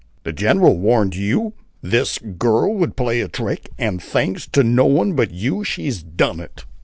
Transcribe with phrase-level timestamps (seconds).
[0.23, 1.53] "The general warned you
[1.83, 6.01] this girl would play you a trick, and, thanks to no one but you, she's
[6.01, 6.65] done it!"